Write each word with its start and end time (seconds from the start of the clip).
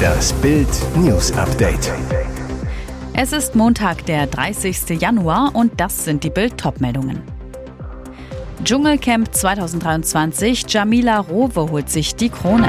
Das 0.00 0.32
Bild 0.34 0.68
News 0.96 1.32
Update. 1.32 1.92
Es 3.12 3.32
ist 3.32 3.54
Montag, 3.54 4.06
der 4.06 4.26
30. 4.26 5.00
Januar 5.00 5.50
und 5.54 5.80
das 5.80 6.04
sind 6.04 6.24
die 6.24 6.30
Bild 6.30 6.54
meldungen 6.80 7.22
Dschungelcamp 8.64 9.34
2023, 9.34 10.64
Jamila 10.68 11.18
Rowe 11.20 11.70
holt 11.70 11.90
sich 11.90 12.14
die 12.14 12.28
Krone. 12.28 12.68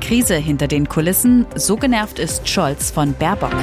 Krise 0.00 0.36
hinter 0.36 0.66
den 0.66 0.88
Kulissen, 0.88 1.46
so 1.54 1.76
genervt 1.76 2.18
ist 2.18 2.48
Scholz 2.48 2.90
von 2.90 3.14
Baerbock. 3.14 3.54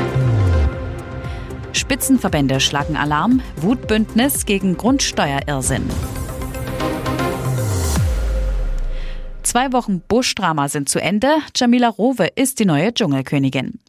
Spitzenverbände 1.73 2.59
schlagen 2.59 2.97
Alarm, 2.97 3.41
Wutbündnis 3.57 4.45
gegen 4.45 4.77
Grundsteuerirrsinn. 4.77 5.89
Zwei 9.57 9.73
Wochen 9.73 10.01
Buschdrama 10.01 10.69
sind 10.69 10.87
zu 10.87 11.01
Ende. 11.01 11.29
Jamila 11.55 11.87
Rowe 11.87 12.27
ist 12.35 12.59
die 12.59 12.65
neue 12.65 12.93
Dschungelkönigin. 12.93 13.79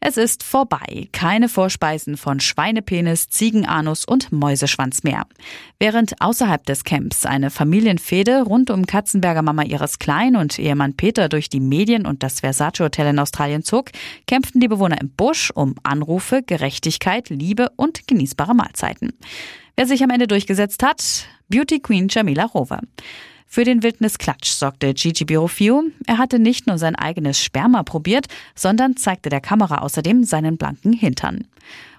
Es 0.00 0.16
ist 0.16 0.42
vorbei. 0.42 1.08
Keine 1.12 1.48
Vorspeisen 1.48 2.16
von 2.16 2.40
Schweinepenis, 2.40 3.28
Ziegenanus 3.28 4.04
und 4.04 4.32
Mäuseschwanz 4.32 5.04
mehr. 5.04 5.28
Während 5.78 6.20
außerhalb 6.20 6.66
des 6.66 6.82
Camps 6.82 7.24
eine 7.24 7.50
Familienfehde 7.50 8.42
rund 8.42 8.68
um 8.68 8.84
Katzenberger 8.84 9.42
Mama 9.42 9.62
ihres 9.62 10.00
Klein 10.00 10.34
und 10.34 10.58
Ehemann 10.58 10.96
Peter 10.96 11.28
durch 11.28 11.48
die 11.48 11.60
Medien 11.60 12.04
und 12.04 12.24
das 12.24 12.40
Versace 12.40 12.80
Hotel 12.80 13.06
in 13.06 13.20
Australien 13.20 13.62
zog, 13.62 13.92
kämpften 14.26 14.60
die 14.60 14.66
Bewohner 14.66 15.00
im 15.00 15.10
Busch 15.10 15.52
um 15.52 15.76
Anrufe, 15.84 16.42
Gerechtigkeit, 16.42 17.28
Liebe 17.28 17.70
und 17.76 18.08
genießbare 18.08 18.56
Mahlzeiten. 18.56 19.12
Wer 19.76 19.86
sich 19.86 20.02
am 20.02 20.10
Ende 20.10 20.26
durchgesetzt 20.26 20.82
hat? 20.82 21.28
Beauty 21.48 21.78
Queen 21.78 22.08
Jamila 22.10 22.46
Rover. 22.46 22.80
Für 23.46 23.64
den 23.64 23.82
Wildnisklatsch 23.82 24.50
sorgte 24.50 24.92
Gigi 24.92 25.24
Birofio. 25.24 25.84
Er 26.06 26.18
hatte 26.18 26.38
nicht 26.38 26.66
nur 26.66 26.78
sein 26.78 26.96
eigenes 26.96 27.40
Sperma 27.40 27.82
probiert, 27.84 28.26
sondern 28.54 28.96
zeigte 28.96 29.30
der 29.30 29.40
Kamera 29.40 29.78
außerdem 29.78 30.24
seinen 30.24 30.56
blanken 30.56 30.92
Hintern. 30.92 31.46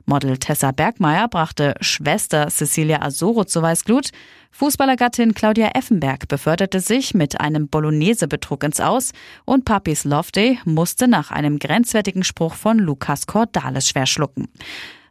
Model 0.05 0.37
Tessa 0.37 0.71
Bergmeier 0.71 1.27
brachte 1.27 1.75
Schwester 1.81 2.47
Cecilia 2.47 3.01
Azoro 3.01 3.43
zu 3.43 3.61
Weißglut. 3.61 4.11
Fußballergattin 4.51 5.33
Claudia 5.33 5.71
Effenberg 5.75 6.29
beförderte 6.29 6.79
sich 6.79 7.13
mit 7.13 7.41
einem 7.41 7.67
Bolognese-Betrug 7.67 8.63
ins 8.63 8.79
Aus 8.79 9.11
und 9.43 9.65
Papis 9.65 10.07
Day 10.33 10.59
musste 10.63 11.09
nach 11.09 11.31
einem 11.31 11.59
grenzwertigen 11.59 12.23
Spruch 12.23 12.53
von 12.53 12.79
Lukas 12.79 13.27
Cordalis 13.27 13.89
schwer 13.89 14.05
schlucken. 14.05 14.47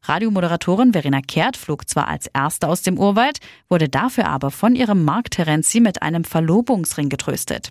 Radiomoderatorin 0.08 0.92
Verena 0.92 1.20
Kehrt 1.20 1.56
flog 1.56 1.88
zwar 1.88 2.08
als 2.08 2.26
Erste 2.26 2.68
aus 2.68 2.82
dem 2.82 2.98
Urwald, 2.98 3.38
wurde 3.68 3.88
dafür 3.88 4.28
aber 4.28 4.50
von 4.50 4.74
ihrem 4.74 5.04
Mark 5.04 5.30
Terenzi 5.30 5.80
mit 5.80 6.02
einem 6.02 6.24
Verlobungsring 6.24 7.08
getröstet. 7.08 7.70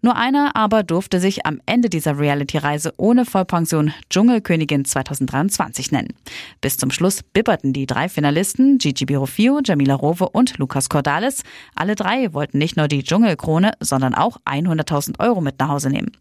Nur 0.00 0.14
einer 0.14 0.54
aber 0.54 0.84
durfte 0.84 1.18
sich 1.18 1.44
am 1.44 1.60
Ende 1.66 1.88
dieser 1.88 2.18
Reality-Reise 2.18 2.94
ohne 2.98 3.24
Vollpension 3.24 3.92
Dschungelkönigin 4.10 4.84
2023 4.84 5.90
nennen. 5.90 6.14
Bis 6.60 6.76
zum 6.76 6.92
Schluss 6.92 7.24
bibberten 7.24 7.72
die 7.72 7.86
drei 7.86 8.08
Finalisten 8.08 8.78
Gigi 8.78 9.06
Birofio, 9.06 9.60
Jamila 9.64 9.94
Rowe 9.94 10.28
und 10.28 10.56
Lukas 10.58 10.88
Cordalis. 10.88 11.42
Alle 11.74 11.96
drei 11.96 12.32
wollten 12.32 12.58
nicht 12.58 12.76
nur 12.76 12.86
die 12.86 13.02
Dschungelkrone, 13.02 13.72
sondern 13.80 14.14
auch 14.14 14.38
100.000 14.44 15.18
Euro 15.18 15.40
mit 15.40 15.58
nach 15.58 15.68
Hause 15.68 15.90
nehmen. 15.90 16.12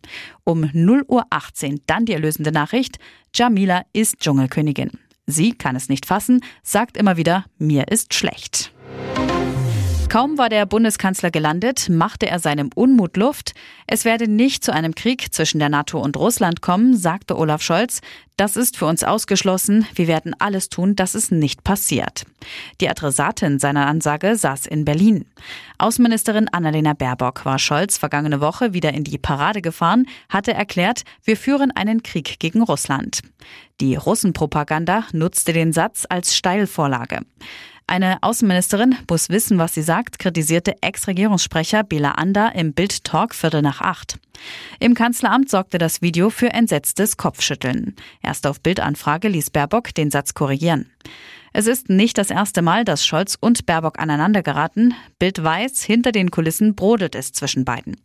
Um 0.43 0.69
0 0.73 1.03
Uhr 1.07 1.25
18 1.29 1.81
dann 1.85 2.05
die 2.05 2.13
erlösende 2.13 2.51
Nachricht, 2.51 2.97
Jamila 3.35 3.83
ist 3.93 4.19
Dschungelkönigin. 4.19 4.89
Sie 5.27 5.51
kann 5.51 5.75
es 5.75 5.89
nicht 5.89 6.05
fassen, 6.05 6.41
sagt 6.63 6.95
immer 6.95 7.17
wieder, 7.17 7.45
mir 7.57 7.89
ist 7.89 8.13
schlecht. 8.13 8.71
Kaum 10.09 10.37
war 10.37 10.47
der 10.47 10.65
Bundeskanzler 10.65 11.31
gelandet, 11.31 11.89
machte 11.89 12.27
er 12.27 12.39
seinem 12.39 12.69
Unmut 12.73 13.17
Luft. 13.17 13.53
Es 13.87 14.05
werde 14.05 14.29
nicht 14.29 14.63
zu 14.63 14.73
einem 14.73 14.95
Krieg 14.95 15.33
zwischen 15.33 15.59
der 15.59 15.67
NATO 15.67 15.99
und 15.99 16.15
Russland 16.15 16.61
kommen, 16.61 16.95
sagte 16.95 17.37
Olaf 17.37 17.61
Scholz. 17.61 17.99
Das 18.37 18.55
ist 18.55 18.77
für 18.77 18.85
uns 18.85 19.03
ausgeschlossen. 19.03 19.85
Wir 19.95 20.07
werden 20.07 20.33
alles 20.39 20.69
tun, 20.69 20.95
dass 20.95 21.13
es 21.13 21.29
nicht 21.29 21.65
passiert. 21.65 22.23
Die 22.79 22.89
Adressatin 22.89 23.59
seiner 23.59 23.85
Ansage 23.85 24.37
saß 24.37 24.65
in 24.67 24.85
Berlin. 24.85 25.25
Außenministerin 25.77 26.47
Annalena 26.47 26.93
Baerbock 26.93 27.43
war 27.43 27.59
Scholz 27.59 27.97
vergangene 27.97 28.39
Woche 28.39 28.73
wieder 28.73 28.93
in 28.93 29.03
die 29.03 29.17
Parade 29.17 29.61
gefahren, 29.61 30.05
hatte 30.29 30.53
erklärt, 30.53 31.01
wir 31.25 31.35
führen 31.35 31.71
einen 31.71 32.01
Krieg 32.01 32.39
gegen 32.39 32.61
Russland. 32.61 33.19
Die 33.81 33.95
Russenpropaganda 33.95 35.03
nutzte 35.11 35.51
den 35.51 35.73
Satz 35.73 36.05
als 36.07 36.35
Steilvorlage. 36.35 37.19
Eine 37.89 38.21
Außenministerin 38.21 38.97
muss 39.09 39.29
wissen, 39.29 39.59
was 39.59 39.73
sie 39.73 39.81
sagt, 39.81 40.19
kritisierte 40.19 40.75
Ex-Regierungssprecher 40.81 41.83
Bela 41.83 42.11
Ander 42.11 42.53
im 42.53 42.73
Bild-Talk 42.73 43.33
Viertel 43.33 43.61
nach 43.61 43.79
acht. 43.79 44.19
Im 44.79 44.93
Kanzleramt 44.93 45.49
sorgte 45.49 45.77
das 45.77 46.01
Video 46.01 46.29
für 46.29 46.49
entsetztes 46.49 47.17
Kopfschütteln. 47.17 47.95
Erst 48.21 48.47
auf 48.47 48.61
Bildanfrage 48.61 49.27
ließ 49.27 49.49
Baerbock 49.49 49.93
den 49.93 50.11
Satz 50.11 50.33
korrigieren. 50.33 50.89
Es 51.53 51.65
ist 51.65 51.89
nicht 51.89 52.19
das 52.19 52.29
erste 52.29 52.61
Mal, 52.61 52.85
dass 52.85 53.03
Scholz 53.03 53.35
und 53.39 53.65
Baerbock 53.65 53.97
aneinander 53.99 54.43
geraten. 54.43 54.93
Bild 55.17 55.43
weiß, 55.43 55.81
hinter 55.81 56.11
den 56.11 56.29
Kulissen 56.29 56.75
brodelt 56.75 57.15
es 57.15 57.31
zwischen 57.31 57.65
beiden. 57.65 57.95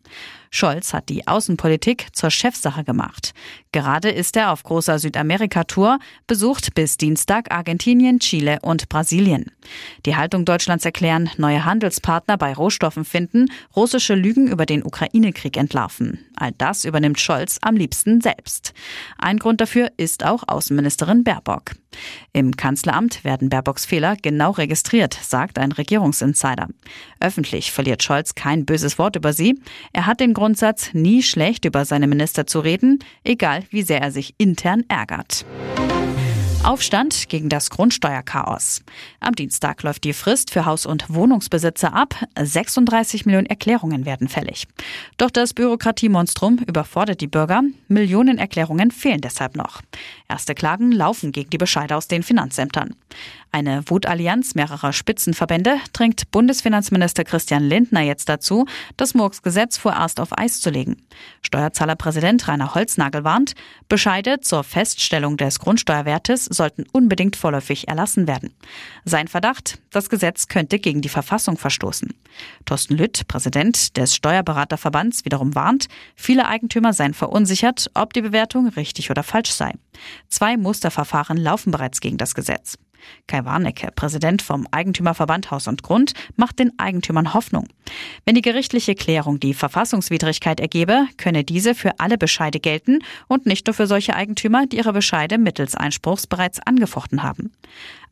Scholz 0.49 0.91
hat 0.91 1.07
die 1.09 1.27
Außenpolitik 1.27 2.07
zur 2.13 2.31
Chefsache 2.31 2.83
gemacht. 2.83 3.33
Gerade 3.71 4.09
ist 4.09 4.37
er 4.37 4.51
auf 4.51 4.63
großer 4.63 4.97
Südamerika-Tour, 4.97 5.99
besucht 6.25 6.73
bis 6.73 6.97
Dienstag 6.97 7.53
Argentinien, 7.53 8.19
Chile 8.19 8.57
und 8.63 8.89
Brasilien. 8.89 9.51
Die 10.07 10.15
Haltung 10.15 10.45
Deutschlands 10.45 10.85
erklären, 10.85 11.29
neue 11.37 11.63
Handelspartner 11.63 12.37
bei 12.37 12.53
Rohstoffen 12.53 13.05
finden, 13.05 13.51
russische 13.75 14.15
Lügen 14.15 14.47
über 14.47 14.65
den 14.65 14.83
Ukraine-Krieg 14.83 15.57
entlarven. 15.57 16.22
All 16.35 16.51
das 16.57 16.85
übernimmt 16.85 17.19
Scholz 17.19 17.57
am 17.61 17.75
liebsten 17.75 18.21
selbst. 18.21 18.73
Ein 19.17 19.37
Grund 19.37 19.61
dafür 19.61 19.91
ist 19.97 20.25
auch 20.25 20.43
Außenministerin 20.47 21.23
Baerbock. 21.23 21.71
Im 22.31 22.55
Kanzleramt 22.57 23.23
werden 23.23 23.49
Baerbocks 23.49 23.85
Fehler 23.85 24.15
genau 24.21 24.51
registriert, 24.51 25.13
sagt 25.21 25.59
ein 25.59 25.71
Regierungsinsider. 25.71 26.67
Öffentlich 27.19 27.71
verliert 27.71 28.03
Scholz 28.03 28.35
kein 28.35 28.65
böses 28.65 28.97
Wort 28.97 29.15
über 29.15 29.33
sie. 29.33 29.59
Er 29.93 30.05
hat 30.05 30.19
den 30.19 30.33
Grundsatz, 30.33 30.93
nie 30.93 31.21
schlecht 31.21 31.65
über 31.65 31.85
seine 31.85 32.07
Minister 32.07 32.47
zu 32.47 32.59
reden, 32.59 32.99
egal 33.23 33.63
wie 33.69 33.83
sehr 33.83 34.01
er 34.01 34.11
sich 34.11 34.35
intern 34.37 34.83
ärgert. 34.87 35.45
Aufstand 36.63 37.27
gegen 37.27 37.49
das 37.49 37.69
Grundsteuerchaos. 37.69 38.83
Am 39.19 39.35
Dienstag 39.35 39.83
läuft 39.83 40.05
die 40.05 40.13
Frist 40.13 40.49
für 40.49 40.63
Haus- 40.63 40.85
und 40.85 41.13
Wohnungsbesitzer 41.13 41.93
ab. 41.93 42.15
36 42.41 43.25
Millionen 43.25 43.47
Erklärungen 43.47 44.05
werden 44.05 44.29
fällig. 44.29 44.65
Doch 45.17 45.29
das 45.29 45.53
Bürokratiemonstrum 45.53 46.59
überfordert 46.59 47.19
die 47.19 47.27
Bürger. 47.27 47.63
Millionen 47.89 48.37
Erklärungen 48.37 48.91
fehlen 48.91 49.19
deshalb 49.19 49.57
noch. 49.57 49.81
Erste 50.29 50.55
Klagen 50.55 50.93
laufen 50.93 51.33
gegen 51.33 51.49
die 51.49 51.57
Bescheide 51.57 51.97
aus 51.97 52.07
den 52.07 52.23
Finanzämtern. 52.23 52.95
Eine 53.51 53.87
Wutallianz 53.87 54.55
mehrerer 54.55 54.93
Spitzenverbände 54.93 55.77
drängt 55.91 56.31
Bundesfinanzminister 56.31 57.23
Christian 57.23 57.63
Lindner 57.63 58.01
jetzt 58.01 58.27
dazu, 58.27 58.65
das 58.97 59.13
Murks-Gesetz 59.13 59.77
vorerst 59.77 60.19
auf 60.19 60.35
Eis 60.35 60.59
zu 60.59 60.71
legen. 60.71 60.97
Steuerzahlerpräsident 61.43 62.47
Rainer 62.47 62.73
Holznagel 62.73 63.23
warnt, 63.23 63.53
Bescheide 63.89 64.39
zur 64.39 64.63
Feststellung 64.63 65.37
des 65.37 65.59
Grundsteuerwertes 65.59 66.47
sollten 66.53 66.85
unbedingt 66.91 67.35
vorläufig 67.35 67.87
erlassen 67.87 68.27
werden. 68.27 68.53
Sein 69.05 69.27
Verdacht, 69.27 69.79
das 69.91 70.09
Gesetz 70.09 70.47
könnte 70.47 70.79
gegen 70.79 71.01
die 71.01 71.09
Verfassung 71.09 71.57
verstoßen. 71.57 72.13
Thorsten 72.65 72.95
Lütt, 72.95 73.27
Präsident 73.27 73.97
des 73.97 74.15
Steuerberaterverbands, 74.15 75.25
wiederum 75.25 75.55
warnt, 75.55 75.87
viele 76.15 76.47
Eigentümer 76.47 76.93
seien 76.93 77.13
verunsichert, 77.13 77.89
ob 77.93 78.13
die 78.13 78.21
Bewertung 78.21 78.67
richtig 78.69 79.11
oder 79.11 79.23
falsch 79.23 79.51
sei. 79.51 79.73
Zwei 80.29 80.57
Musterverfahren 80.57 81.37
laufen 81.37 81.71
bereits 81.71 82.01
gegen 82.01 82.17
das 82.17 82.35
Gesetz. 82.35 82.77
Kai 83.27 83.45
Warnecke, 83.45 83.89
Präsident 83.95 84.41
vom 84.41 84.67
Eigentümerverband 84.71 85.51
Haus 85.51 85.67
und 85.67 85.83
Grund, 85.83 86.13
macht 86.35 86.59
den 86.59 86.77
Eigentümern 86.77 87.33
Hoffnung. 87.33 87.67
Wenn 88.25 88.35
die 88.35 88.41
gerichtliche 88.41 88.95
Klärung 88.95 89.39
die 89.39 89.53
Verfassungswidrigkeit 89.53 90.59
ergebe, 90.59 91.07
könne 91.17 91.43
diese 91.43 91.75
für 91.75 91.99
alle 91.99 92.17
Bescheide 92.17 92.59
gelten 92.59 92.99
und 93.27 93.45
nicht 93.45 93.67
nur 93.67 93.73
für 93.73 93.87
solche 93.87 94.15
Eigentümer, 94.15 94.65
die 94.67 94.77
ihre 94.77 94.93
Bescheide 94.93 95.37
mittels 95.37 95.75
Einspruchs 95.75 96.27
bereits 96.27 96.59
angefochten 96.59 97.23
haben. 97.23 97.51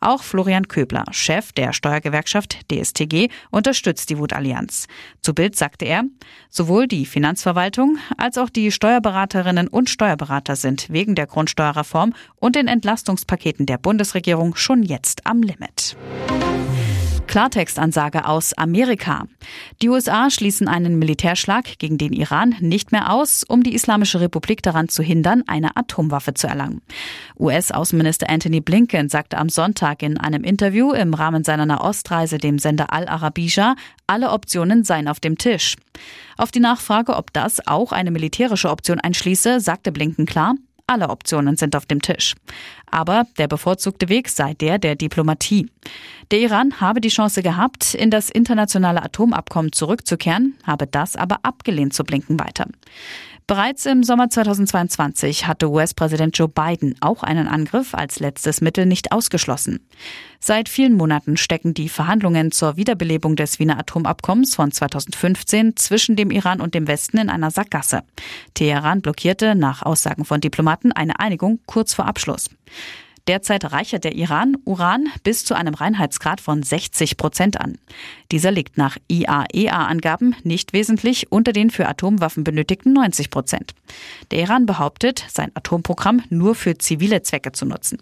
Auch 0.04 0.24
Florian 0.24 0.68
Köbler, 0.68 1.06
Chef 1.12 1.52
der 1.52 1.74
Steuergewerkschaft 1.74 2.72
DSTG, 2.72 3.30
unterstützt 3.52 4.10
die 4.10 4.18
Wutallianz. 4.18 4.88
Zu 5.22 5.36
Bild 5.36 5.56
sagte 5.56 5.86
er, 5.86 6.04
sowohl 6.50 6.88
die 6.88 7.06
Finanzverwaltung 7.06 8.00
als 8.18 8.40
auch 8.40 8.50
die 8.50 8.72
Steuerberaterinnen 8.72 9.68
und 9.68 9.92
Steuerberater 9.92 10.56
sind 10.56 10.90
wegen 10.90 11.14
der 11.14 11.28
Grundsteuerreform 11.28 12.16
und 12.38 12.56
den 12.56 12.68
Entlastungspaketen 12.68 13.68
der 13.68 13.78
Bundesregierung 13.78 14.56
schon 14.56 14.82
jetzt 14.82 15.28
am 15.28 15.44
Limit. 15.44 15.96
Klartextansage 17.32 18.26
aus 18.26 18.52
Amerika. 18.58 19.26
Die 19.82 19.88
USA 19.88 20.30
schließen 20.30 20.68
einen 20.68 21.00
Militärschlag 21.00 21.80
gegen 21.80 21.98
den 21.98 22.12
Iran 22.12 22.56
nicht 22.60 22.92
mehr 22.92 23.14
aus, 23.14 23.46
um 23.48 23.64
die 23.64 23.74
Islamische 23.74 24.20
Republik 24.20 24.62
daran 24.62 24.90
zu 24.90 25.02
hindern, 25.02 25.46
eine 25.48 25.78
Atomwaffe 25.78 26.34
zu 26.34 26.48
erlangen. 26.48 26.82
US-Außenminister 27.40 28.30
Anthony 28.30 28.60
Blinken 28.60 29.08
sagte 29.08 29.38
am 29.38 29.48
Sonntag 29.48 30.04
in 30.04 30.18
einem 30.18 30.44
Interview 30.44 30.92
im 30.92 31.14
Rahmen 31.14 31.46
seiner 31.46 31.66
Nahostreise 31.66 32.38
dem 32.38 32.60
Sender 32.60 32.92
Al-Arabija, 32.92 33.76
alle 34.08 34.32
Optionen 34.32 34.84
seien 34.84 35.08
auf 35.08 35.22
dem 35.22 35.38
Tisch. 35.38 35.78
Auf 36.36 36.52
die 36.52 36.60
Nachfrage, 36.60 37.16
ob 37.16 37.32
das 37.32 37.66
auch 37.66 37.94
eine 37.94 38.12
militärische 38.12 38.70
Option 38.70 39.00
einschließe, 39.00 39.62
sagte 39.62 39.94
Blinken 39.94 40.26
klar, 40.26 40.56
alle 40.92 41.10
Optionen 41.10 41.56
sind 41.56 41.78
auf 41.78 41.86
dem 41.86 42.02
Tisch. 42.02 42.36
Aber 42.92 43.26
der 43.38 43.48
bevorzugte 43.48 44.10
Weg 44.10 44.30
sei 44.30 44.54
der 44.54 44.78
der 44.78 44.96
Diplomatie. 44.96 45.70
Der 46.30 46.40
Iran 46.40 46.80
habe 46.80 47.02
die 47.02 47.10
Chance 47.10 47.42
gehabt, 47.42 47.94
in 47.94 48.12
das 48.12 48.30
internationale 48.30 49.02
Atomabkommen 49.02 49.72
zurückzukehren, 49.72 50.56
habe 50.64 50.88
das 50.88 51.16
aber 51.16 51.40
abgelehnt, 51.44 51.94
zu 51.94 52.04
blinken 52.04 52.40
weiter. 52.40 52.68
Bereits 53.52 53.86
im 53.86 54.04
Sommer 54.04 54.30
2022 54.30 55.46
hatte 55.46 55.70
US-Präsident 55.70 56.38
Joe 56.38 56.48
Biden 56.48 56.96
auch 57.02 57.22
einen 57.22 57.50
Angriff 57.50 57.94
als 57.94 58.22
letztes 58.22 58.62
Mittel 58.62 58.86
nicht 58.86 59.12
ausgeschlossen. 59.12 59.86
Seit 60.40 60.70
vielen 60.70 60.94
Monaten 60.94 61.36
stecken 61.36 61.74
die 61.74 61.90
Verhandlungen 61.90 62.54
zur 62.54 62.78
Wiederbelebung 62.78 63.36
des 63.36 63.60
Wiener 63.60 63.78
Atomabkommens 63.78 64.56
von 64.56 64.72
2015 64.72 65.76
zwischen 65.76 66.16
dem 66.16 66.32
Iran 66.32 66.62
und 66.62 66.76
dem 66.76 66.88
Westen 66.88 67.18
in 67.18 67.30
einer 67.30 67.52
Sackgasse. 67.52 68.04
Teheran 68.54 69.02
blockierte 69.02 69.54
nach 69.54 69.82
Aussagen 69.82 70.24
von 70.24 70.40
Diplomaten 70.40 70.94
eine 70.94 71.20
Einigung 71.20 71.60
kurz 71.66 71.94
vor 71.94 72.06
Abschluss. 72.06 72.50
Derzeit 73.28 73.72
reichert 73.72 74.04
der 74.04 74.16
Iran 74.16 74.58
Uran 74.66 75.08
bis 75.24 75.46
zu 75.46 75.54
einem 75.54 75.74
Reinheitsgrad 75.74 76.42
von 76.42 76.64
60 76.64 77.18
Prozent 77.18 77.60
an. 77.60 77.78
Dieser 78.32 78.52
liegt 78.52 78.78
nach 78.78 78.98
IAEA-Angaben 79.10 80.36
nicht 80.44 80.74
wesentlich 80.74 81.32
unter 81.32 81.54
den 81.54 81.70
für 81.70 81.88
Atomwaffen 81.88 82.44
benötigten 82.44 82.94
90 82.94 83.30
Prozent. 83.30 83.74
Der 84.32 84.40
Iran 84.40 84.66
behauptet, 84.66 85.26
sein 85.30 85.52
Atomprogramm 85.54 86.24
nur 86.30 86.56
für 86.56 86.78
zivile 86.78 87.22
Zwecke 87.22 87.52
zu 87.52 87.66
nutzen. 87.66 88.00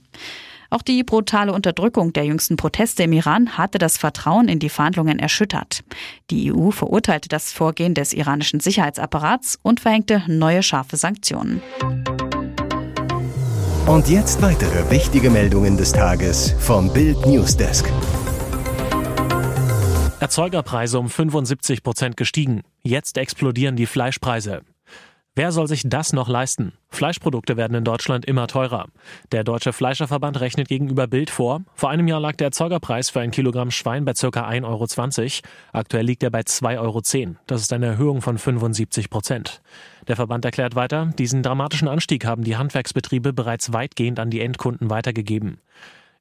Auch 0.71 0.83
die 0.83 1.03
brutale 1.03 1.51
Unterdrückung 1.51 2.13
der 2.13 2.25
jüngsten 2.25 2.55
Proteste 2.55 3.03
im 3.03 3.13
Iran 3.13 3.57
hatte 3.57 3.79
das 3.79 3.97
Vertrauen 3.97 4.47
in 4.47 4.59
die 4.59 4.69
Verhandlungen 4.69 5.17
erschüttert. 5.17 5.83
Die 6.29 6.53
EU 6.53 6.69
verurteilte 6.69 7.27
das 7.27 7.51
Vorgehen 7.51 7.95
des 7.95 8.13
iranischen 8.13 8.59
Sicherheitsapparats 8.59 9.57
und 9.63 9.79
verhängte 9.79 10.21
neue 10.27 10.61
scharfe 10.61 10.95
Sanktionen. 10.95 11.61
Und 13.85 14.09
jetzt 14.09 14.41
weitere 14.41 14.89
wichtige 14.91 15.29
Meldungen 15.29 15.77
des 15.77 15.91
Tages 15.91 16.53
vom 16.59 16.91
Bild 16.93 17.25
Newsdesk. 17.25 17.91
Erzeugerpreise 20.19 20.99
um 20.99 21.09
75 21.09 21.81
Prozent 21.81 22.17
gestiegen. 22.17 22.61
Jetzt 22.83 23.17
explodieren 23.17 23.75
die 23.75 23.85
Fleischpreise. 23.85 24.61
Wer 25.39 25.53
soll 25.53 25.69
sich 25.69 25.83
das 25.85 26.11
noch 26.11 26.27
leisten? 26.27 26.73
Fleischprodukte 26.89 27.55
werden 27.55 27.73
in 27.73 27.85
Deutschland 27.85 28.25
immer 28.25 28.47
teurer. 28.47 28.87
Der 29.31 29.45
Deutsche 29.45 29.71
Fleischerverband 29.71 30.41
rechnet 30.41 30.67
gegenüber 30.67 31.07
Bild 31.07 31.29
vor, 31.29 31.61
vor 31.75 31.89
einem 31.89 32.09
Jahr 32.09 32.19
lag 32.19 32.35
der 32.35 32.47
Erzeugerpreis 32.47 33.09
für 33.09 33.21
ein 33.21 33.31
Kilogramm 33.31 33.71
Schwein 33.71 34.03
bei 34.03 34.11
ca. 34.11 34.27
1,20 34.27 34.65
Euro. 34.65 35.47
Aktuell 35.71 36.05
liegt 36.05 36.23
er 36.23 36.29
bei 36.29 36.41
2,10 36.41 36.79
Euro. 36.81 37.35
Das 37.47 37.61
ist 37.61 37.71
eine 37.71 37.85
Erhöhung 37.85 38.21
von 38.21 38.37
75 38.37 39.09
Prozent. 39.09 39.61
Der 40.09 40.17
Verband 40.17 40.43
erklärt 40.43 40.75
weiter, 40.75 41.13
diesen 41.17 41.41
dramatischen 41.41 41.87
Anstieg 41.87 42.25
haben 42.25 42.43
die 42.43 42.57
Handwerksbetriebe 42.57 43.31
bereits 43.31 43.71
weitgehend 43.71 44.19
an 44.19 44.31
die 44.31 44.41
Endkunden 44.41 44.89
weitergegeben. 44.89 45.61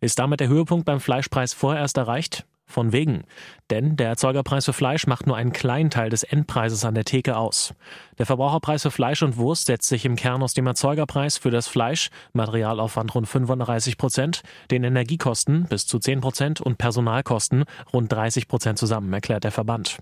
Ist 0.01 0.21
damit 0.21 0.39
der 0.39 0.47
Höhepunkt 0.47 0.87
beim 0.87 1.01
Fleischpreis 1.01 1.55
vorerst 1.55 1.97
erreicht? 1.97 2.47
Von 2.71 2.93
wegen. 2.93 3.25
Denn 3.71 3.97
der 3.97 4.09
Erzeugerpreis 4.09 4.67
für 4.67 4.75
Fleisch 4.75 5.07
macht 5.07 5.27
nur 5.27 5.37
einen 5.37 5.53
kleinen 5.53 5.89
Teil 5.89 6.11
des 6.11 6.23
Endpreises 6.23 6.85
an 6.85 6.95
der 6.95 7.05
Theke 7.05 7.37
aus. 7.39 7.73
Der 8.19 8.27
Verbraucherpreis 8.27 8.83
für 8.83 8.91
Fleisch 8.91 9.23
und 9.23 9.39
Wurst 9.39 9.67
setzt 9.67 9.89
sich 9.89 10.05
im 10.05 10.17
Kern 10.17 10.43
aus 10.43 10.53
dem 10.53 10.67
Erzeugerpreis 10.67 11.39
für 11.39 11.51
das 11.51 11.67
Fleisch, 11.67 12.11
Materialaufwand 12.35 13.15
rund 13.15 13.27
35 13.27 13.97
Prozent, 13.97 14.43
den 14.71 14.85
Energiekosten 14.85 15.65
bis 15.65 15.87
zu 15.87 15.99
10 15.99 16.21
Prozent 16.21 16.61
und 16.61 16.77
Personalkosten 16.77 17.65
rund 17.91 18.13
30 18.13 18.49
Prozent 18.49 18.79
zusammen, 18.79 19.13
erklärt 19.15 19.45
der 19.45 19.53
Verband. 19.53 19.99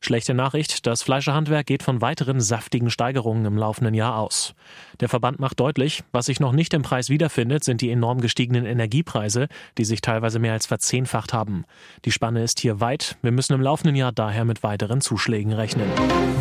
Schlechte 0.00 0.32
Nachricht, 0.32 0.86
das 0.86 1.02
Fleischerhandwerk 1.02 1.66
geht 1.66 1.82
von 1.82 2.00
weiteren 2.00 2.40
saftigen 2.40 2.90
Steigerungen 2.90 3.44
im 3.44 3.56
laufenden 3.56 3.94
Jahr 3.94 4.16
aus. 4.16 4.54
Der 5.00 5.08
Verband 5.08 5.40
macht 5.40 5.58
deutlich, 5.60 6.04
was 6.12 6.26
sich 6.26 6.40
noch 6.40 6.52
nicht 6.52 6.72
im 6.74 6.82
Preis 6.82 7.08
wiederfindet, 7.10 7.64
sind 7.64 7.80
die 7.80 7.90
enorm 7.90 8.20
gestiegenen 8.20 8.64
Energiepreise, 8.64 9.48
die 9.76 9.84
sich 9.84 10.00
teilweise 10.00 10.38
mehr 10.38 10.52
als 10.52 10.66
verzehnfacht 10.66 11.32
haben. 11.32 11.64
Die 12.04 12.12
Spanne 12.12 12.42
ist 12.42 12.60
hier 12.60 12.80
weit, 12.80 13.16
wir 13.22 13.32
müssen 13.32 13.54
im 13.54 13.60
laufenden 13.60 13.96
Jahr 13.96 14.12
daher 14.12 14.44
mit 14.44 14.62
weiteren 14.62 15.00
Zuschlägen 15.00 15.52
rechnen. 15.52 15.90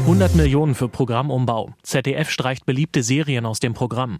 100 0.01 0.35
Millionen 0.35 0.75
für 0.75 0.87
Programmumbau. 0.87 1.73
ZDF 1.83 2.29
streicht 2.29 2.65
beliebte 2.65 3.03
Serien 3.03 3.45
aus 3.45 3.59
dem 3.59 3.73
Programm. 3.73 4.19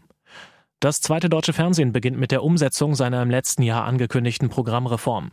Das 0.80 1.02
zweite 1.02 1.28
deutsche 1.28 1.54
Fernsehen 1.54 1.92
beginnt 1.92 2.20
mit 2.20 2.30
der 2.30 2.44
Umsetzung 2.44 2.94
seiner 2.94 3.24
im 3.24 3.32
letzten 3.32 3.64
Jahr 3.64 3.86
angekündigten 3.86 4.50
Programmreform. 4.50 5.32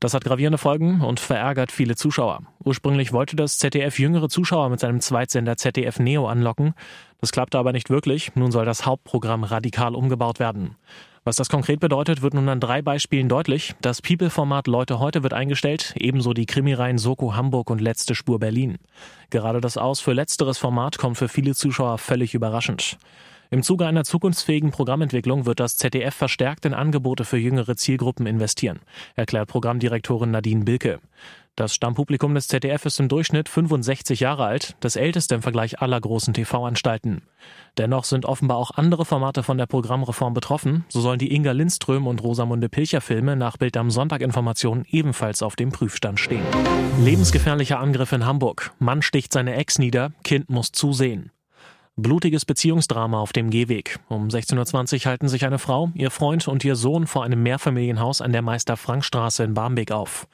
Das 0.00 0.14
hat 0.14 0.24
gravierende 0.24 0.56
Folgen 0.56 1.02
und 1.02 1.20
verärgert 1.20 1.70
viele 1.70 1.96
Zuschauer. 1.96 2.44
Ursprünglich 2.64 3.12
wollte 3.12 3.36
das 3.36 3.58
ZDF 3.58 3.98
jüngere 3.98 4.30
Zuschauer 4.30 4.70
mit 4.70 4.80
seinem 4.80 5.02
Zweitsender 5.02 5.58
ZDF 5.58 5.98
Neo 5.98 6.26
anlocken. 6.26 6.72
Das 7.20 7.30
klappte 7.30 7.58
aber 7.58 7.72
nicht 7.72 7.90
wirklich. 7.90 8.34
Nun 8.36 8.50
soll 8.50 8.64
das 8.64 8.86
Hauptprogramm 8.86 9.44
radikal 9.44 9.94
umgebaut 9.94 10.40
werden. 10.40 10.76
Was 11.24 11.36
das 11.36 11.50
konkret 11.50 11.80
bedeutet, 11.80 12.22
wird 12.22 12.32
nun 12.32 12.48
an 12.48 12.60
drei 12.60 12.80
Beispielen 12.80 13.28
deutlich. 13.28 13.74
Das 13.82 14.00
People-Format 14.00 14.66
Leute 14.66 14.98
heute 14.98 15.22
wird 15.22 15.34
eingestellt, 15.34 15.92
ebenso 15.98 16.32
die 16.32 16.46
Krimireihen 16.46 16.96
Soko 16.96 17.34
Hamburg 17.34 17.68
und 17.68 17.82
Letzte 17.82 18.14
Spur 18.14 18.38
Berlin. 18.38 18.78
Gerade 19.28 19.60
das 19.60 19.76
Aus 19.76 20.00
für 20.00 20.14
letzteres 20.14 20.56
Format 20.56 20.96
kommt 20.96 21.18
für 21.18 21.28
viele 21.28 21.54
Zuschauer 21.54 21.98
völlig 21.98 22.32
überraschend. 22.32 22.96
Im 23.50 23.62
Zuge 23.62 23.86
einer 23.86 24.04
zukunftsfähigen 24.04 24.70
Programmentwicklung 24.70 25.46
wird 25.46 25.60
das 25.60 25.76
ZDF 25.76 26.14
verstärkt 26.14 26.66
in 26.66 26.74
Angebote 26.74 27.24
für 27.24 27.38
jüngere 27.38 27.76
Zielgruppen 27.76 28.26
investieren, 28.26 28.80
erklärt 29.14 29.48
Programmdirektorin 29.48 30.30
Nadine 30.30 30.64
Bilke. 30.64 31.00
Das 31.56 31.74
Stammpublikum 31.74 32.34
des 32.34 32.48
ZDF 32.48 32.84
ist 32.84 33.00
im 33.00 33.08
Durchschnitt 33.08 33.48
65 33.48 34.20
Jahre 34.20 34.44
alt, 34.44 34.76
das 34.80 34.94
älteste 34.94 35.34
im 35.34 35.40
Vergleich 35.40 35.80
aller 35.80 35.98
großen 35.98 36.34
TV-Anstalten. 36.34 37.22
Dennoch 37.78 38.04
sind 38.04 38.26
offenbar 38.26 38.58
auch 38.58 38.72
andere 38.72 39.06
Formate 39.06 39.42
von 39.42 39.56
der 39.56 39.64
Programmreform 39.64 40.34
betroffen. 40.34 40.84
So 40.90 41.00
sollen 41.00 41.18
die 41.18 41.34
Inga 41.34 41.52
Lindström 41.52 42.06
und 42.06 42.22
Rosamunde 42.22 42.68
Pilcher 42.68 43.00
Filme 43.00 43.36
nach 43.36 43.56
Bild 43.56 43.78
am 43.78 43.90
Sonntag 43.90 44.20
Informationen 44.20 44.84
ebenfalls 44.90 45.42
auf 45.42 45.56
dem 45.56 45.72
Prüfstand 45.72 46.20
stehen. 46.20 46.44
Lebensgefährlicher 47.00 47.80
Angriff 47.80 48.12
in 48.12 48.26
Hamburg. 48.26 48.72
Mann 48.78 49.00
sticht 49.00 49.32
seine 49.32 49.54
Ex 49.54 49.78
nieder, 49.78 50.12
Kind 50.24 50.50
muss 50.50 50.72
zusehen. 50.72 51.30
Blutiges 51.98 52.44
Beziehungsdrama 52.44 53.18
auf 53.18 53.32
dem 53.32 53.48
Gehweg. 53.48 53.98
Um 54.10 54.28
16.20 54.28 54.96
Uhr 54.96 55.04
halten 55.06 55.28
sich 55.28 55.46
eine 55.46 55.58
Frau, 55.58 55.90
ihr 55.94 56.10
Freund 56.10 56.46
und 56.46 56.62
ihr 56.62 56.76
Sohn 56.76 57.06
vor 57.06 57.24
einem 57.24 57.42
Mehrfamilienhaus 57.42 58.20
an 58.20 58.32
der 58.32 58.42
Meister-Frank-Straße 58.42 59.42
in 59.42 59.54
Barmbek 59.54 59.92
auf. 59.92 60.28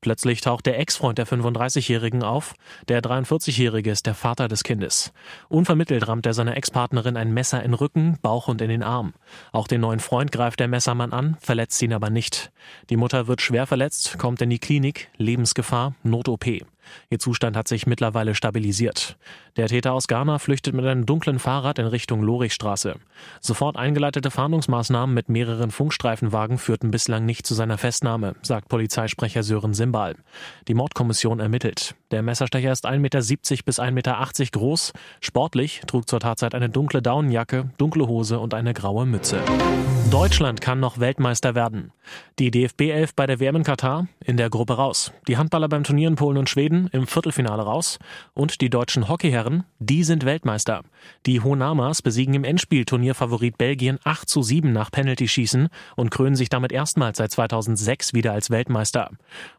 Plötzlich 0.00 0.40
taucht 0.40 0.64
der 0.64 0.78
Ex-Freund 0.80 1.18
der 1.18 1.26
35-Jährigen 1.26 2.22
auf. 2.22 2.54
Der 2.88 3.02
43-Jährige 3.02 3.90
ist 3.90 4.06
der 4.06 4.14
Vater 4.14 4.48
des 4.48 4.64
Kindes. 4.64 5.12
Unvermittelt 5.50 6.08
rammt 6.08 6.24
er 6.24 6.32
seiner 6.32 6.56
Ex-Partnerin 6.56 7.18
ein 7.18 7.34
Messer 7.34 7.62
in 7.62 7.74
Rücken, 7.74 8.16
Bauch 8.22 8.48
und 8.48 8.62
in 8.62 8.70
den 8.70 8.82
Arm. 8.82 9.12
Auch 9.52 9.68
den 9.68 9.82
neuen 9.82 10.00
Freund 10.00 10.32
greift 10.32 10.60
der 10.60 10.68
Messermann 10.68 11.12
an, 11.12 11.36
verletzt 11.40 11.82
ihn 11.82 11.92
aber 11.92 12.08
nicht. 12.08 12.52
Die 12.88 12.96
Mutter 12.96 13.26
wird 13.26 13.42
schwer 13.42 13.66
verletzt, 13.66 14.18
kommt 14.18 14.40
in 14.40 14.48
die 14.48 14.58
Klinik, 14.58 15.10
Lebensgefahr, 15.18 15.94
Not-OP. 16.04 16.46
Ihr 17.10 17.18
Zustand 17.18 17.56
hat 17.56 17.68
sich 17.68 17.86
mittlerweile 17.86 18.34
stabilisiert. 18.34 19.16
Der 19.56 19.68
Täter 19.68 19.92
aus 19.92 20.08
Ghana 20.08 20.38
flüchtet 20.38 20.74
mit 20.74 20.84
einem 20.84 21.06
dunklen 21.06 21.38
Fahrrad 21.38 21.78
in 21.78 21.86
Richtung 21.86 22.22
Lorichstraße. 22.22 22.96
Sofort 23.40 23.76
eingeleitete 23.76 24.30
Fahndungsmaßnahmen 24.30 25.14
mit 25.14 25.28
mehreren 25.28 25.70
Funkstreifenwagen 25.70 26.58
führten 26.58 26.90
bislang 26.90 27.26
nicht 27.26 27.46
zu 27.46 27.54
seiner 27.54 27.78
Festnahme, 27.78 28.34
sagt 28.42 28.68
Polizeisprecher 28.68 29.42
Sören 29.42 29.74
Simbal. 29.74 30.16
Die 30.68 30.74
Mordkommission 30.74 31.40
ermittelt. 31.40 31.94
Der 32.10 32.22
Messerstecher 32.22 32.72
ist 32.72 32.86
1,70 32.86 32.98
Meter 32.98 33.18
bis 33.64 33.80
1,80 33.80 33.90
Meter 33.92 34.50
groß. 34.52 34.92
Sportlich 35.20 35.82
trug 35.86 36.08
zur 36.08 36.20
Tatzeit 36.20 36.54
eine 36.54 36.68
dunkle 36.68 37.02
Daunenjacke, 37.02 37.70
dunkle 37.78 38.06
Hose 38.08 38.38
und 38.38 38.54
eine 38.54 38.74
graue 38.74 39.06
Mütze. 39.06 39.40
Deutschland 40.10 40.60
kann 40.60 40.78
noch 40.78 40.98
Weltmeister 40.98 41.54
werden. 41.54 41.92
Die 42.38 42.50
DFB 42.50 42.82
11 42.90 43.14
bei 43.14 43.26
der 43.26 43.40
WM 43.40 43.56
in 43.56 43.62
Katar 43.62 44.08
in 44.24 44.36
der 44.36 44.50
Gruppe 44.50 44.74
raus. 44.74 45.12
Die 45.26 45.38
Handballer 45.38 45.68
beim 45.68 45.84
Turnier 45.84 46.08
in 46.08 46.16
Polen 46.16 46.36
und 46.36 46.50
Schweden 46.50 46.71
im 46.92 47.06
Viertelfinale 47.06 47.62
raus. 47.62 47.98
Und 48.34 48.60
die 48.60 48.70
deutschen 48.70 49.08
Hockeyherren, 49.08 49.64
die 49.78 50.04
sind 50.04 50.24
Weltmeister. 50.24 50.82
Die 51.26 51.40
Honamas 51.40 52.02
besiegen 52.02 52.34
im 52.34 52.44
Endspiel 52.44 52.84
Turnierfavorit 52.84 53.58
Belgien 53.58 53.98
8 54.04 54.28
zu 54.28 54.42
7 54.42 54.72
nach 54.72 54.90
Penalty-Schießen 54.90 55.68
und 55.96 56.10
krönen 56.10 56.36
sich 56.36 56.48
damit 56.48 56.72
erstmals 56.72 57.18
seit 57.18 57.30
2006 57.30 58.14
wieder 58.14 58.32
als 58.32 58.50
Weltmeister. 58.50 59.10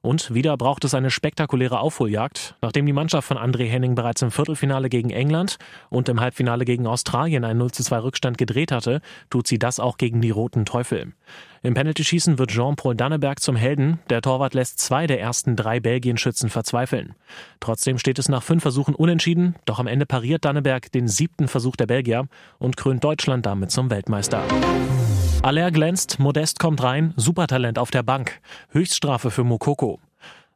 Und 0.02 0.34
wieder 0.34 0.58
braucht 0.58 0.84
es 0.86 0.94
eine 0.94 1.12
spektakuläre 1.12 1.80
Aufholjagd, 1.80 2.56
nachdem 2.62 2.86
die 2.86 2.94
Mannschaft 2.94 3.28
von 3.28 3.38
André 3.38 3.66
Henning 3.66 3.96
bereits 3.96 4.22
im 4.22 4.32
Viertelfinale 4.32 4.90
gegen 4.90 5.10
England 5.10 5.58
und 5.90 6.10
im 6.10 6.20
Halbfinale 6.20 6.66
gegen 6.66 6.88
Australien 6.88 7.44
einen 7.46 7.60
0 7.60 7.72
zu 7.72 7.84
2 7.84 8.00
Rückstand 8.00 8.38
gedreht 8.38 8.72
hatte, 8.72 9.02
tut 9.30 9.48
sie 9.48 9.60
das 9.60 9.80
auch 9.80 9.98
gegen 9.98 10.22
die 10.22 10.32
Roten 10.32 10.66
Teufel. 10.66 11.14
Im 11.66 11.76
Penaltyschießen 11.76 12.40
wird 12.40 12.52
Jean-Paul 12.52 12.94
Danneberg 12.94 13.40
zum 13.40 13.56
Helden. 13.56 14.00
Der 14.10 14.22
Torwart 14.22 14.54
lässt 14.54 14.80
zwei 14.80 15.08
der 15.08 15.22
ersten 15.22 15.56
drei 15.56 15.80
Belgien-Schützen 15.80 16.50
verzweifeln. 16.50 17.16
Trotzdem 17.62 17.98
steht 17.98 18.20
es 18.20 18.28
nach 18.28 18.44
fünf 18.44 18.64
Versuchen 18.64 18.94
unentschieden, 18.94 19.56
doch 19.64 19.80
am 19.80 19.88
Ende 19.88 20.06
pariert 20.06 20.44
Danneberg 20.44 20.92
den 20.92 21.08
siebten 21.08 21.48
Versuch 21.48 21.78
der 21.78 21.86
Belgier 21.86 22.28
und 22.60 22.76
krönt 22.76 23.02
Deutschland 23.06 23.46
damit 23.46 23.72
zum 23.72 23.90
Weltmeister. 23.90 24.44
Aller 25.42 25.72
glänzt, 25.72 26.20
Modest 26.20 26.60
kommt 26.60 26.84
rein, 26.84 27.14
Supertalent 27.16 27.80
auf 27.80 27.92
der 27.92 28.04
Bank. 28.04 28.42
Höchststrafe 28.72 29.32
für 29.32 29.46
Mukoko. 29.46 30.02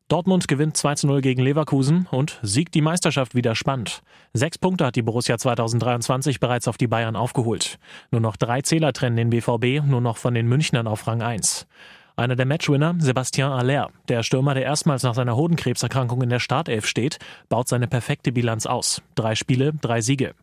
Dortmund 0.07 0.47
gewinnt 0.47 0.77
2 0.77 0.95
zu 0.95 1.07
0 1.07 1.19
gegen 1.19 1.41
Leverkusen 1.41 2.07
und 2.11 2.39
siegt 2.41 2.75
die 2.75 2.81
Meisterschaft 2.81 3.35
wieder 3.35 3.55
spannend. 3.55 4.01
Sechs 4.31 4.57
Punkte 4.57 4.85
hat 4.85 4.95
die 4.95 5.01
Borussia 5.01 5.37
2023 5.37 6.39
bereits 6.39 6.69
auf 6.69 6.77
die 6.77 6.87
Bayern 6.87 7.17
aufgeholt. 7.17 7.77
Nur 8.09 8.21
noch 8.21 8.37
drei 8.37 8.61
Zähler 8.61 8.93
trennen 8.93 9.17
den 9.17 9.31
BVB, 9.31 9.85
nur 9.85 9.99
noch 9.99 10.15
von 10.15 10.33
den 10.33 10.47
Münchnern 10.47 10.87
auf 10.87 11.07
Rang 11.07 11.21
1. 11.21 11.67
Einer 12.15 12.37
der 12.37 12.45
Matchwinner, 12.45 12.95
Sebastian 12.99 13.51
Aller, 13.51 13.89
der 14.07 14.23
Stürmer, 14.23 14.53
der 14.53 14.63
erstmals 14.63 15.03
nach 15.03 15.13
seiner 15.13 15.35
Hodenkrebserkrankung 15.35 16.21
in 16.21 16.29
der 16.29 16.39
Startelf 16.39 16.87
steht, 16.87 17.19
baut 17.49 17.67
seine 17.67 17.87
perfekte 17.87 18.31
Bilanz 18.31 18.65
aus. 18.65 19.01
Drei 19.15 19.35
Spiele, 19.35 19.73
drei 19.73 19.99
Siege. 19.99 20.35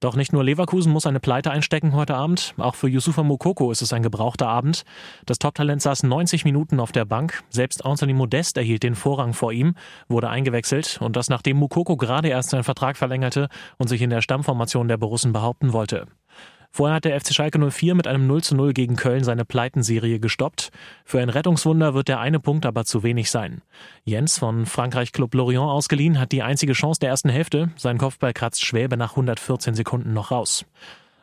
Doch 0.00 0.16
nicht 0.16 0.32
nur 0.32 0.44
Leverkusen 0.44 0.92
muss 0.92 1.06
eine 1.06 1.20
Pleite 1.20 1.50
einstecken 1.50 1.94
heute 1.94 2.14
Abend, 2.14 2.54
auch 2.58 2.74
für 2.74 2.88
Yusufa 2.88 3.22
Mukoko 3.22 3.70
ist 3.70 3.80
es 3.80 3.92
ein 3.92 4.02
gebrauchter 4.02 4.48
Abend. 4.48 4.84
Das 5.24 5.38
Top-Talent 5.38 5.80
saß 5.80 6.02
90 6.02 6.44
Minuten 6.44 6.80
auf 6.80 6.92
der 6.92 7.04
Bank, 7.04 7.42
selbst 7.48 7.84
Anthony 7.86 8.12
Modest 8.12 8.56
erhielt 8.58 8.82
den 8.82 8.96
Vorrang 8.96 9.32
vor 9.32 9.52
ihm, 9.52 9.74
wurde 10.08 10.28
eingewechselt 10.28 10.98
und 11.00 11.16
das 11.16 11.30
nachdem 11.30 11.56
Mukoko 11.56 11.96
gerade 11.96 12.28
erst 12.28 12.50
seinen 12.50 12.64
Vertrag 12.64 12.96
verlängerte 12.96 13.48
und 13.78 13.88
sich 13.88 14.02
in 14.02 14.10
der 14.10 14.20
Stammformation 14.20 14.88
der 14.88 14.98
Borussen 14.98 15.32
behaupten 15.32 15.72
wollte. 15.72 16.06
Vorher 16.76 16.96
hat 16.96 17.04
der 17.04 17.20
FC 17.20 17.32
Schalke 17.32 17.70
04 17.70 17.94
mit 17.94 18.08
einem 18.08 18.26
0 18.26 18.42
zu 18.42 18.56
0 18.56 18.72
gegen 18.72 18.96
Köln 18.96 19.22
seine 19.22 19.44
Pleitenserie 19.44 20.18
gestoppt. 20.18 20.72
Für 21.04 21.20
ein 21.20 21.28
Rettungswunder 21.28 21.94
wird 21.94 22.08
der 22.08 22.18
eine 22.18 22.40
Punkt 22.40 22.66
aber 22.66 22.84
zu 22.84 23.04
wenig 23.04 23.30
sein. 23.30 23.62
Jens 24.02 24.40
von 24.40 24.66
Frankreich 24.66 25.12
Club 25.12 25.32
Lorient 25.34 25.62
ausgeliehen 25.62 26.18
hat 26.18 26.32
die 26.32 26.42
einzige 26.42 26.72
Chance 26.72 26.98
der 26.98 27.10
ersten 27.10 27.28
Hälfte. 27.28 27.70
Sein 27.76 27.96
Kopfball 27.96 28.32
kratzt 28.32 28.64
Schwäbe 28.64 28.96
nach 28.96 29.10
114 29.10 29.76
Sekunden 29.76 30.14
noch 30.14 30.32
raus. 30.32 30.64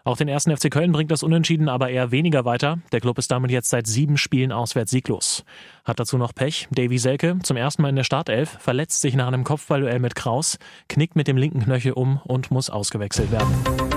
Auch 0.06 0.16
den 0.16 0.30
ersten 0.30 0.56
FC 0.56 0.72
Köln 0.72 0.94
bringt 0.94 1.12
das 1.12 1.22
Unentschieden 1.22 1.68
aber 1.68 1.90
eher 1.90 2.12
weniger 2.12 2.46
weiter. 2.46 2.78
Der 2.94 3.02
Club 3.02 3.18
ist 3.18 3.30
damit 3.30 3.52
jetzt 3.52 3.72
seit 3.72 3.88
sieben 3.88 4.16
Spielen 4.16 4.54
auswärts 4.54 4.92
sieglos. 4.92 5.44
Hat 5.84 6.00
dazu 6.00 6.18
noch 6.18 6.34
Pech. 6.34 6.70
Davy 6.72 6.98
Selke, 6.98 7.40
zum 7.44 7.58
ersten 7.58 7.82
Mal 7.82 7.90
in 7.90 7.98
der 7.98 8.06
Startelf, 8.06 8.58
verletzt 8.62 9.02
sich 9.02 9.16
nach 9.16 9.28
einem 9.28 9.44
Kopfballduell 9.44 10.00
mit 10.00 10.16
Kraus, 10.16 10.58
knickt 10.88 11.18
mit 11.18 11.28
dem 11.28 11.36
linken 11.36 11.66
Knöchel 11.66 11.92
um 11.92 12.22
und 12.24 12.52
muss 12.52 12.70
ausgewechselt 12.70 13.34
werden. 13.34 13.91